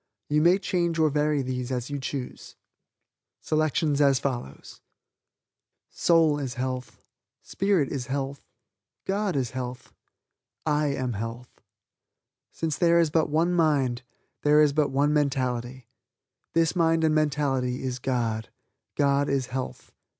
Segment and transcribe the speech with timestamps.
[0.29, 2.55] You may change or vary these as you choose:
[3.39, 3.63] Soul
[6.39, 7.05] is health,
[7.43, 8.41] spirit is health,
[9.05, 9.93] God is health,
[10.65, 11.61] I am health.
[12.49, 14.01] Since there is but one mind,
[14.41, 15.85] there is but one mentality.
[16.53, 18.49] This mind and mentality is God;
[18.95, 19.91] God is health.